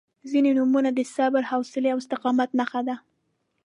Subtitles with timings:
[0.29, 2.95] •ځینې نومونه د صبر، حوصلې او استقامت نښه ده.